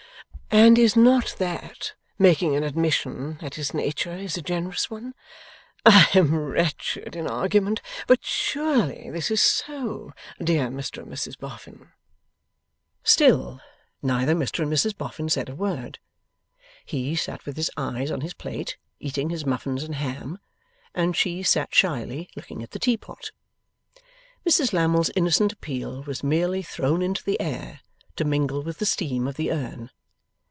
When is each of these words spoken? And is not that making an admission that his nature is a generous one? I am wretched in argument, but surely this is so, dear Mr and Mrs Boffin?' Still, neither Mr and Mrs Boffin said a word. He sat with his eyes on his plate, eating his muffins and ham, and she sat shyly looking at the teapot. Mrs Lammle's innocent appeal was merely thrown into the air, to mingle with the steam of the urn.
And 0.53 0.77
is 0.77 0.97
not 0.97 1.35
that 1.37 1.93
making 2.19 2.57
an 2.57 2.63
admission 2.63 3.37
that 3.39 3.55
his 3.55 3.73
nature 3.73 4.11
is 4.11 4.35
a 4.35 4.41
generous 4.41 4.91
one? 4.91 5.13
I 5.85 6.09
am 6.13 6.35
wretched 6.35 7.15
in 7.15 7.25
argument, 7.25 7.81
but 8.05 8.25
surely 8.25 9.09
this 9.09 9.31
is 9.31 9.41
so, 9.41 10.11
dear 10.43 10.67
Mr 10.67 11.03
and 11.03 11.07
Mrs 11.09 11.37
Boffin?' 11.39 11.91
Still, 13.01 13.61
neither 14.01 14.35
Mr 14.35 14.59
and 14.63 14.73
Mrs 14.73 14.95
Boffin 14.95 15.29
said 15.29 15.47
a 15.47 15.55
word. 15.55 15.99
He 16.83 17.15
sat 17.15 17.45
with 17.45 17.55
his 17.55 17.71
eyes 17.77 18.11
on 18.11 18.19
his 18.19 18.33
plate, 18.33 18.75
eating 18.99 19.29
his 19.29 19.45
muffins 19.45 19.85
and 19.85 19.95
ham, 19.95 20.37
and 20.93 21.15
she 21.15 21.43
sat 21.43 21.73
shyly 21.73 22.27
looking 22.35 22.61
at 22.61 22.71
the 22.71 22.79
teapot. 22.79 23.31
Mrs 24.45 24.73
Lammle's 24.73 25.11
innocent 25.15 25.53
appeal 25.53 26.03
was 26.03 26.25
merely 26.25 26.61
thrown 26.61 27.01
into 27.01 27.23
the 27.23 27.39
air, 27.39 27.79
to 28.17 28.25
mingle 28.25 28.61
with 28.61 28.79
the 28.79 28.85
steam 28.85 29.29
of 29.29 29.37
the 29.37 29.49
urn. 29.49 29.89